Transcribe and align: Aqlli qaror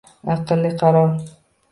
Aqlli 0.35 0.71
qaror 0.79 1.11